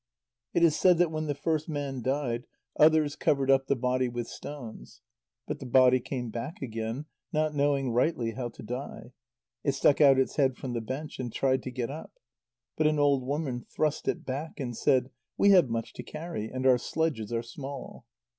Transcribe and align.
It 0.55 0.63
is 0.63 0.75
said, 0.75 0.97
that 0.97 1.11
when 1.11 1.27
the 1.27 1.35
first 1.35 1.69
man 1.69 2.01
died, 2.01 2.47
others 2.75 3.15
covered 3.15 3.51
up 3.51 3.67
the 3.67 3.75
body 3.75 4.09
with 4.09 4.27
stones. 4.27 4.99
But 5.45 5.59
the 5.59 5.67
body 5.67 5.99
came 5.99 6.31
back 6.31 6.59
again, 6.59 7.05
not 7.31 7.53
knowing 7.53 7.91
rightly 7.91 8.31
how 8.31 8.49
to 8.49 8.63
die. 8.63 9.11
It 9.63 9.73
stuck 9.73 10.01
out 10.01 10.17
its 10.17 10.37
head 10.37 10.57
from 10.57 10.73
the 10.73 10.81
bench, 10.81 11.19
and 11.19 11.31
tried 11.31 11.61
to 11.61 11.69
get 11.69 11.91
up. 11.91 12.13
But 12.75 12.87
an 12.87 12.97
old 12.97 13.21
woman 13.27 13.61
thrust 13.61 14.07
it 14.07 14.25
back, 14.25 14.59
and 14.59 14.75
said: 14.75 15.11
"We 15.37 15.51
have 15.51 15.69
much 15.69 15.93
to 15.93 16.01
carry, 16.01 16.49
and 16.49 16.65
our 16.65 16.79
sledges 16.79 17.31
are 17.31 17.43
small." 17.43 18.07